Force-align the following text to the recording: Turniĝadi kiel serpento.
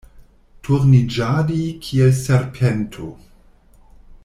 Turniĝadi 0.67 1.59
kiel 1.87 2.11
serpento. 2.21 3.13